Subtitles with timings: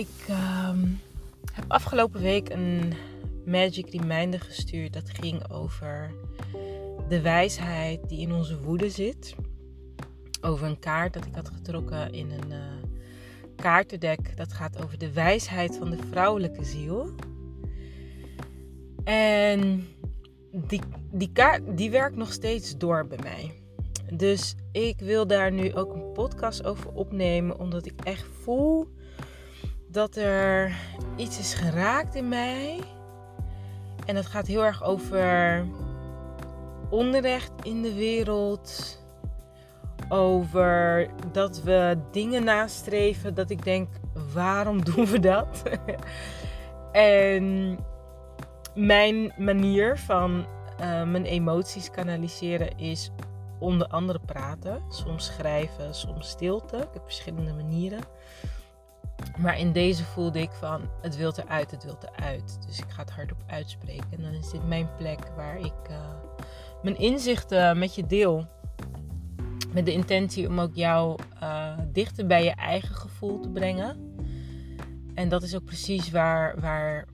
[0.00, 0.86] ik ehm,
[1.52, 2.92] heb afgelopen week een
[3.44, 4.92] Magic Reminder gestuurd.
[4.92, 6.10] Dat ging over
[7.08, 9.34] de wijsheid die in onze woede zit.
[10.40, 12.56] Over een kaart dat ik had getrokken in een uh,
[13.56, 14.36] kaartendek.
[14.36, 17.14] Dat gaat over de wijsheid van de vrouwelijke ziel.
[19.04, 19.88] En
[20.52, 23.52] die, die kaart die werkt nog steeds door bij mij.
[24.12, 28.88] Dus ik wil daar nu ook een podcast over opnemen, omdat ik echt voel
[29.90, 30.72] dat er
[31.16, 32.80] iets is geraakt in mij.
[34.06, 35.64] En dat gaat heel erg over
[36.90, 38.98] onrecht in de wereld.
[40.08, 43.88] Over dat we dingen nastreven dat ik denk,
[44.32, 45.62] waarom doen we dat?
[46.92, 47.78] en
[48.74, 50.46] mijn manier van
[50.80, 53.10] uh, mijn emoties kanaliseren is
[53.58, 54.82] onder andere praten.
[54.88, 56.76] Soms schrijven, soms stilte.
[56.76, 58.00] Ik heb verschillende manieren.
[59.38, 62.58] Maar in deze voelde ik van, het wil eruit, het wil eruit.
[62.66, 64.06] Dus ik ga het hardop uitspreken.
[64.10, 65.96] En dan is dit mijn plek waar ik uh,
[66.82, 68.46] mijn inzichten met je deel.
[69.72, 74.14] Met de intentie om ook jou uh, dichter bij je eigen gevoel te brengen.
[75.14, 77.06] En dat is ook precies waar, waar,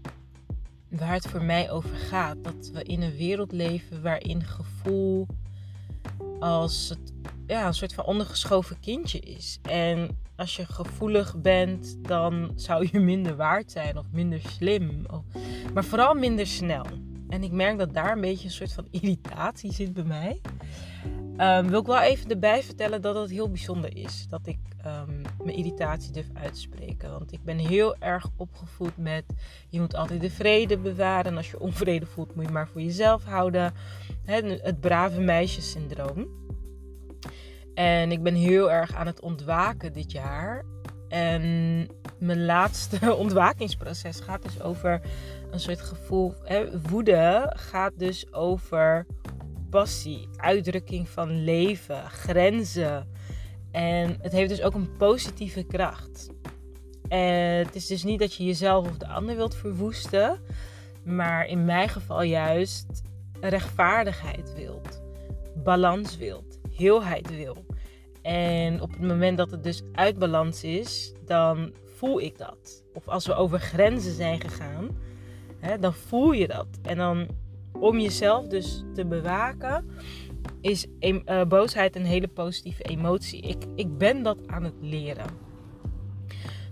[0.88, 2.44] waar het voor mij over gaat.
[2.44, 5.26] Dat we in een wereld leven waarin gevoel
[6.40, 7.12] als het,
[7.46, 9.58] ja, een soort van ondergeschoven kindje is.
[9.62, 15.06] En als je gevoelig bent, dan zou je minder waard zijn of minder slim.
[15.74, 16.84] Maar vooral minder snel.
[17.28, 20.40] En ik merk dat daar een beetje een soort van irritatie zit bij mij.
[21.38, 25.22] Um, wil ik wel even erbij vertellen dat het heel bijzonder is dat ik um,
[25.44, 27.10] mijn irritatie durf uitspreken.
[27.10, 29.24] Want ik ben heel erg opgevoed met
[29.68, 31.30] je moet altijd de vrede bewaren.
[31.30, 33.74] En als je onvrede voelt, moet je maar voor jezelf houden.
[34.24, 36.45] het brave meisjesyndroom.
[37.76, 40.64] En ik ben heel erg aan het ontwaken dit jaar.
[41.08, 41.42] En
[42.18, 45.00] mijn laatste ontwakingsproces gaat dus over
[45.50, 46.34] een soort gevoel.
[46.88, 49.06] Woede gaat dus over
[49.70, 53.08] passie, uitdrukking van leven, grenzen.
[53.72, 56.28] En het heeft dus ook een positieve kracht.
[57.08, 60.40] En het is dus niet dat je jezelf of de ander wilt verwoesten,
[61.04, 63.02] maar in mijn geval juist
[63.40, 65.02] rechtvaardigheid wilt,
[65.54, 67.64] balans wilt, heelheid wil.
[68.22, 72.84] En op het moment dat het dus uit balans is, dan voel ik dat.
[72.94, 74.88] Of als we over grenzen zijn gegaan,
[75.58, 76.66] hè, dan voel je dat.
[76.82, 77.26] En dan
[77.72, 79.90] om jezelf dus te bewaken,
[80.60, 83.40] is uh, boosheid een hele positieve emotie.
[83.40, 85.45] Ik, ik ben dat aan het leren.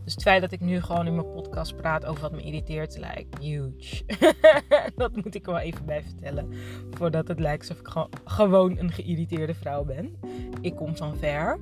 [0.04, 2.98] Dus het feit dat ik nu gewoon in mijn podcast praat over wat me irriteert,
[2.98, 4.04] lijkt huge.
[4.96, 6.52] dat moet ik wel even bij vertellen.
[6.90, 10.18] Voordat het lijkt alsof ik gewoon een geïrriteerde vrouw ben.
[10.60, 11.58] Ik kom van ver.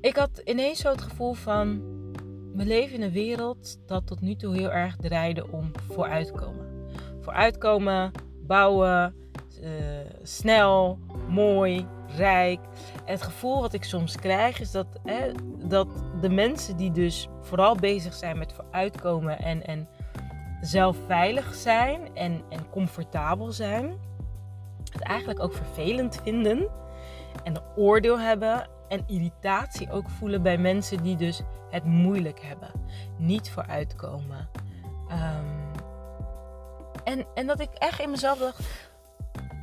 [0.00, 1.94] Ik had ineens zo het gevoel van.
[2.54, 6.66] We leven in een wereld dat tot nu toe heel erg draaide om vooruitkomen.
[7.20, 8.12] Vooruitkomen,
[8.46, 9.14] bouwen,
[9.62, 9.70] uh,
[10.22, 10.98] snel,
[11.28, 12.60] mooi, rijk.
[13.04, 15.88] Het gevoel wat ik soms krijg is dat, hè, dat
[16.20, 19.88] de mensen die dus vooral bezig zijn met vooruitkomen en, en
[20.60, 23.98] zelf veilig zijn en, en comfortabel zijn,
[24.92, 26.68] het eigenlijk ook vervelend vinden
[27.44, 32.70] en een oordeel hebben en irritatie ook voelen bij mensen die dus het moeilijk hebben,
[33.18, 34.48] niet vooruitkomen.
[35.10, 35.66] Um,
[37.04, 38.60] en, en dat ik echt in mezelf dacht,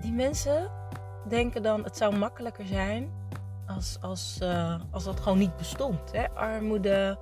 [0.02, 0.72] die mensen
[1.28, 3.12] denken dan het zou makkelijker zijn
[3.68, 6.12] als, als, uh, als dat gewoon niet bestond.
[6.12, 6.30] Hè?
[6.30, 7.18] Armoede,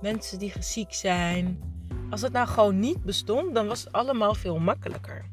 [0.00, 1.62] mensen die ziek zijn.
[2.10, 5.24] Als het nou gewoon niet bestond, dan was het allemaal veel makkelijker.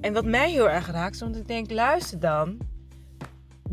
[0.00, 2.58] En wat mij heel erg raakt, is omdat ik denk, luister dan.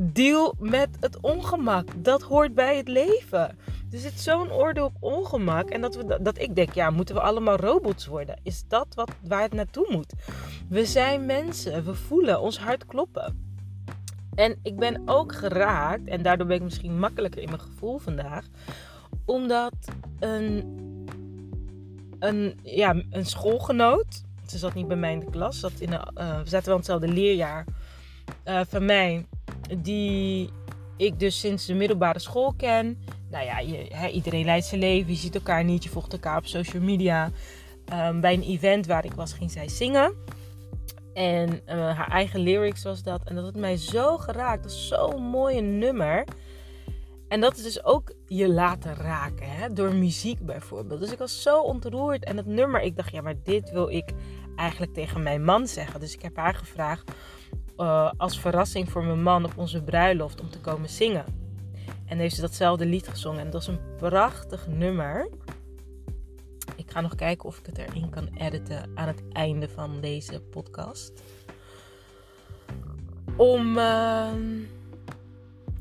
[0.02, 1.90] Deal met het ongemak.
[1.96, 3.58] Dat hoort bij het leven.
[3.92, 5.70] Er zit zo'n oordeel op ongemak.
[5.70, 8.40] En dat, we, dat ik denk, ja, moeten we allemaal robots worden?
[8.44, 10.14] Is dat wat, waar het naartoe moet?
[10.70, 11.86] We zijn mensen.
[11.86, 13.48] We voelen ons hart kloppen.
[14.36, 18.46] En ik ben ook geraakt, en daardoor ben ik misschien makkelijker in mijn gevoel vandaag.
[19.25, 19.74] Omdat
[20.19, 20.78] een,
[22.19, 26.07] een, ja, een schoolgenoot, ze zat niet bij mij in de klas, zat in een,
[26.18, 27.66] uh, we zaten wel in hetzelfde leerjaar
[28.46, 29.25] uh, van mij,
[29.78, 30.50] die
[30.98, 32.98] ik dus sinds de middelbare school ken
[33.30, 35.12] nou ja, je, iedereen leidt zijn leven.
[35.12, 35.84] Je ziet elkaar niet.
[35.84, 37.32] Je volgt elkaar op social media.
[37.94, 40.14] Um, bij een event waar ik was, ging zij zingen.
[41.14, 43.22] En uh, haar eigen lyrics was dat.
[43.24, 44.64] En dat had mij zo geraakt.
[44.64, 46.24] Dat is zo'n mooi nummer.
[47.28, 49.50] En dat is dus ook je laten raken.
[49.50, 49.74] Hè?
[49.74, 51.00] Door muziek bijvoorbeeld.
[51.00, 52.24] Dus ik was zo ontroerd.
[52.24, 54.12] En het nummer, ik dacht, ja, maar dit wil ik
[54.56, 56.00] eigenlijk tegen mijn man zeggen.
[56.00, 57.12] Dus ik heb haar gevraagd
[57.80, 61.26] uh, als verrassing voor mijn man op onze bruiloft om te komen zingen.
[62.06, 63.40] En heeft ze datzelfde lied gezongen.
[63.40, 65.30] En dat is een prachtig nummer.
[66.76, 70.42] Ik ga nog kijken of ik het erin kan editen aan het einde van deze
[70.42, 71.24] podcast.
[73.36, 74.58] Om, ehm,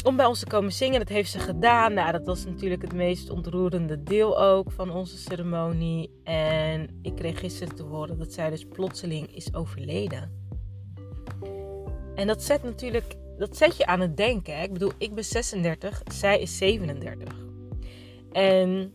[0.05, 0.99] om bij ons te komen zingen.
[0.99, 1.95] Dat heeft ze gedaan.
[1.95, 6.11] Nou, dat was natuurlijk het meest ontroerende deel ook van onze ceremonie.
[6.25, 10.48] En ik kreeg gisteren te horen dat zij dus plotseling is overleden.
[12.19, 14.63] En dat zet natuurlijk dat zet je aan het denken.
[14.63, 17.35] Ik bedoel, ik ben 36, zij is 37.
[18.33, 18.93] En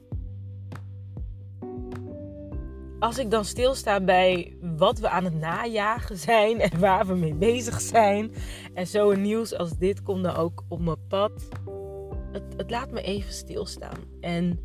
[3.00, 7.36] als ik dan stilsta bij wat we aan het najagen zijn en waar we mee
[7.36, 8.32] bezig zijn.
[8.74, 11.32] En zo een nieuws als dit komt dan ook op mijn pad.
[12.32, 14.00] Het, het laat me even stilstaan.
[14.20, 14.60] En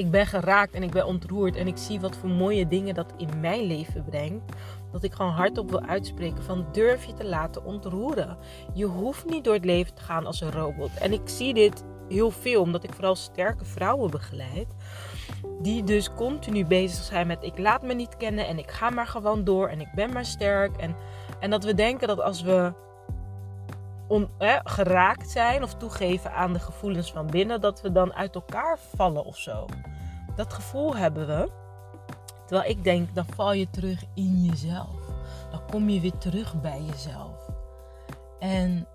[0.00, 1.56] ik ben geraakt en ik ben ontroerd.
[1.56, 4.52] En ik zie wat voor mooie dingen dat in mijn leven brengt
[4.92, 8.38] dat ik gewoon hardop wil uitspreken van durf je te laten ontroeren.
[8.74, 10.90] Je hoeft niet door het leven te gaan als een robot.
[10.98, 14.74] En ik zie dit heel veel, omdat ik vooral sterke vrouwen begeleid.
[15.62, 19.06] Die dus continu bezig zijn met ik laat me niet kennen en ik ga maar
[19.06, 20.76] gewoon door en ik ben maar sterk.
[20.76, 20.96] En,
[21.40, 22.72] en dat we denken dat als we
[24.10, 24.28] on,
[24.64, 29.24] geraakt zijn of toegeven aan de gevoelens van binnen, dat we dan uit elkaar vallen
[29.24, 29.66] of zo.
[30.36, 31.50] Dat gevoel hebben we.
[32.46, 35.00] Terwijl ik denk, dan val je terug in jezelf.
[35.50, 37.48] Dan kom je weer terug bij jezelf.
[38.38, 38.86] En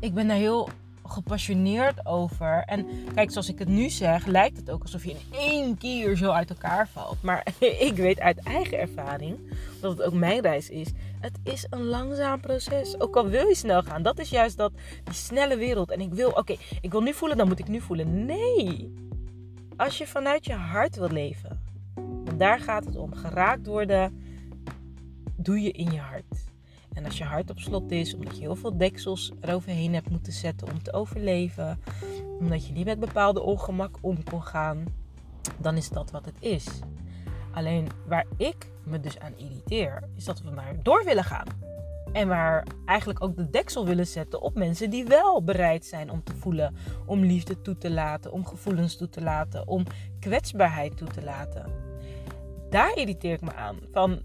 [0.00, 0.68] ik ben daar heel
[1.12, 2.62] gepassioneerd over.
[2.66, 6.16] En kijk, zoals ik het nu zeg, lijkt het ook alsof je in één keer
[6.16, 7.22] zo uit elkaar valt.
[7.22, 7.46] Maar
[7.88, 9.38] ik weet uit eigen ervaring,
[9.80, 10.92] dat het ook mijn reis is.
[11.20, 13.00] Het is een langzaam proces.
[13.00, 14.02] Ook al wil je snel gaan.
[14.02, 14.72] Dat is juist dat,
[15.04, 15.90] die snelle wereld.
[15.90, 18.26] En ik wil, oké, ik wil nu voelen, dan moet ik nu voelen.
[18.26, 18.94] Nee.
[19.76, 21.60] Als je vanuit je hart wil leven,
[21.94, 23.14] want daar gaat het om.
[23.14, 24.22] Geraakt worden,
[25.36, 26.47] doe je in je hart.
[26.98, 30.32] En als je hart op slot is, omdat je heel veel deksels eroverheen hebt moeten
[30.32, 31.80] zetten om te overleven,
[32.38, 34.84] omdat je niet met bepaalde ongemak om kon gaan,
[35.56, 36.66] dan is dat wat het is.
[37.52, 41.46] Alleen waar ik me dus aan irriteer, is dat we maar door willen gaan.
[42.12, 46.22] En waar eigenlijk ook de deksel willen zetten op mensen die wel bereid zijn om
[46.24, 49.84] te voelen, om liefde toe te laten, om gevoelens toe te laten, om
[50.20, 51.72] kwetsbaarheid toe te laten.
[52.70, 53.78] Daar irriteer ik me aan.
[53.92, 54.22] Van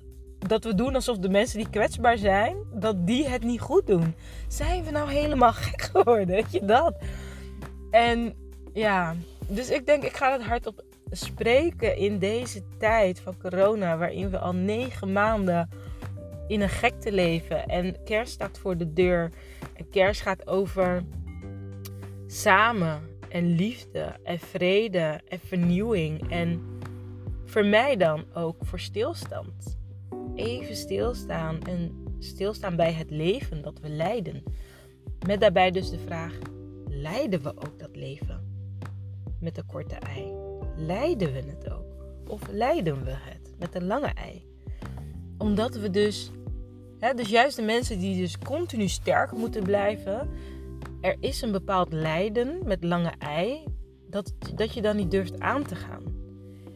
[0.48, 4.16] dat we doen alsof de mensen die kwetsbaar zijn, dat die het niet goed doen.
[4.48, 6.28] Zijn we nou helemaal gek geworden?
[6.28, 6.96] Weet je dat?
[7.92, 8.34] En
[8.74, 9.16] ja,
[9.48, 14.38] dus ik denk, ik ga het hardop spreken in deze tijd van corona, waarin we
[14.40, 15.70] al negen maanden
[16.48, 17.66] in een gekte leven.
[17.66, 19.30] En kerst staat voor de deur.
[19.74, 21.04] En kerst gaat over
[22.28, 26.32] samen en liefde en vrede en vernieuwing.
[26.32, 26.62] En
[27.46, 29.82] voor mij dan ook voor stilstand.
[30.36, 34.44] Even stilstaan en stilstaan bij het leven dat we leiden.
[35.28, 36.40] Met daarbij dus de vraag:
[36.88, 38.52] leiden we ook dat leven?
[39.40, 40.32] Met een korte ei.
[40.76, 41.86] Leiden we het ook?
[42.28, 44.46] Of leiden we het met een lange ei?
[45.38, 46.32] Omdat we dus,
[47.00, 50.30] hè, dus juist de mensen die dus continu sterk moeten blijven,
[51.02, 53.64] er is een bepaald lijden met lange ei,
[54.10, 56.03] dat, dat je dan niet durft aan te gaan.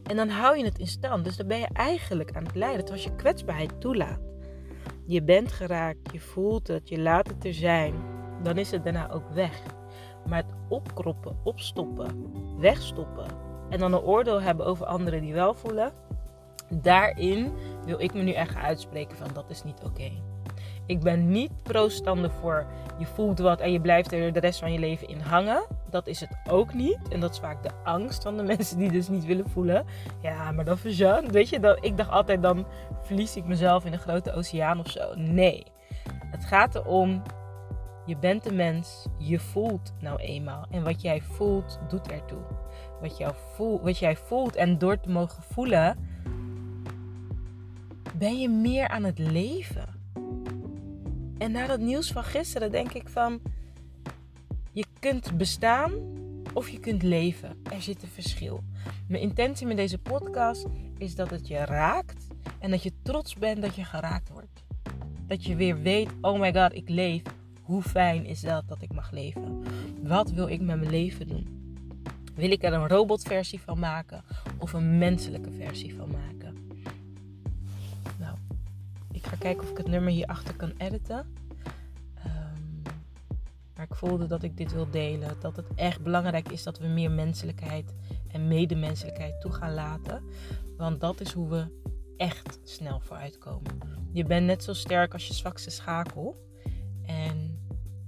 [0.07, 1.23] En dan hou je het in stand.
[1.23, 2.85] Dus dan ben je eigenlijk aan het lijden.
[2.85, 4.19] Terwijl je kwetsbaarheid toelaat.
[5.05, 7.93] Je bent geraakt, je voelt het, je laat het er zijn.
[8.43, 9.61] Dan is het daarna ook weg.
[10.27, 13.27] Maar het opkroppen, opstoppen, wegstoppen.
[13.69, 15.93] En dan een oordeel hebben over anderen die wel voelen
[16.69, 17.53] daarin
[17.85, 20.11] wil ik me nu echt uitspreken van dat is niet oké.
[20.87, 22.65] Ik ben niet pro-stander voor
[22.97, 25.65] je voelt wat en je blijft er de rest van je leven in hangen.
[25.89, 26.99] Dat is het ook niet.
[27.09, 29.85] En dat is vaak de angst van de mensen die dus niet willen voelen.
[30.21, 31.31] Ja, maar dan verzuim.
[31.31, 32.65] Weet je, dat, ik dacht altijd dan
[33.01, 35.15] verlies ik mezelf in een grote oceaan of zo.
[35.15, 35.63] Nee.
[36.31, 37.21] Het gaat erom,
[38.05, 40.65] je bent een mens, je voelt nou eenmaal.
[40.71, 42.41] En wat jij voelt, doet ertoe.
[43.01, 45.97] Wat, jou voel, wat jij voelt en door te mogen voelen,
[48.15, 49.96] ben je meer aan het leven.
[51.37, 53.41] En na dat nieuws van gisteren denk ik van,
[54.71, 55.91] je kunt bestaan
[56.53, 57.49] of je kunt leven.
[57.71, 58.63] Er zit een verschil.
[59.07, 60.65] Mijn intentie met deze podcast
[60.97, 62.27] is dat het je raakt
[62.59, 64.65] en dat je trots bent dat je geraakt wordt.
[65.27, 67.21] Dat je weer weet, oh my god, ik leef.
[67.61, 69.63] Hoe fijn is dat dat ik mag leven?
[70.03, 71.47] Wat wil ik met mijn leven doen?
[72.35, 74.23] Wil ik er een robotversie van maken
[74.57, 76.36] of een menselijke versie van maken?
[79.27, 81.35] Ga kijken of ik het nummer hierachter kan editen.
[82.25, 82.81] Um,
[83.75, 85.35] maar ik voelde dat ik dit wil delen.
[85.39, 87.93] Dat het echt belangrijk is dat we meer menselijkheid
[88.27, 90.23] en medemenselijkheid toe gaan laten.
[90.77, 91.65] Want dat is hoe we
[92.17, 93.79] echt snel vooruitkomen.
[94.11, 96.35] Je bent net zo sterk als je zwakste schakel.
[97.05, 97.59] En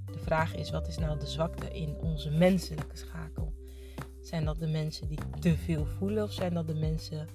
[0.05, 3.53] de vraag is: wat is nou de zwakte in onze menselijke schakel?
[4.21, 7.27] Zijn dat de mensen die te veel voelen of zijn dat de mensen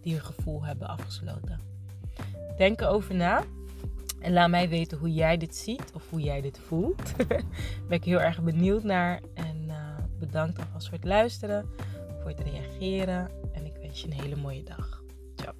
[0.00, 1.69] die hun gevoel hebben afgesloten?
[2.56, 3.42] Denk erover na.
[4.20, 7.16] En laat mij weten hoe jij dit ziet of hoe jij dit voelt.
[7.88, 9.20] ben ik heel erg benieuwd naar.
[9.34, 9.76] En eh,
[10.18, 11.66] bedankt alvast voor het luisteren,
[12.20, 13.30] voor het reageren.
[13.52, 15.02] En ik wens je een hele mooie dag.
[15.36, 15.54] Ciao.